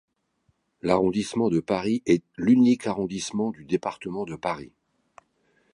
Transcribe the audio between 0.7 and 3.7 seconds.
L'arrondissement de Paris est l'unique arrondissement du